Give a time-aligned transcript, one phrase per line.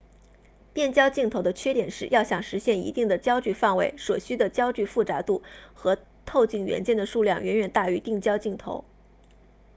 [0.73, 5.43] 变焦镜头的缺点是要想实现一定的焦距范围所需的焦距复杂度
[5.75, 8.83] 和透镜元件的数量远远大于定焦镜头